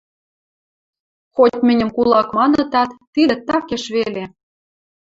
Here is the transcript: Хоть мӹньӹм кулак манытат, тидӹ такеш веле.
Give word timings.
Хоть 1.35 1.57
мӹньӹм 1.67 1.89
кулак 1.95 2.27
манытат, 2.37 2.89
тидӹ 3.13 3.35
такеш 3.47 3.83
веле. 3.95 4.23